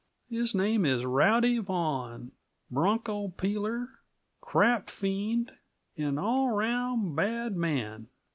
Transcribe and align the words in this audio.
"His 0.31 0.55
name 0.55 0.83
is 0.83 1.05
Rowdy 1.05 1.59
Vaughan 1.59 2.31
bronco 2.71 3.27
peeler, 3.27 3.99
crap 4.41 4.89
fiend, 4.89 5.51
and 5.95 6.17
all 6.19 6.49
round 6.49 7.15
bad 7.15 7.55
man. 7.55 8.07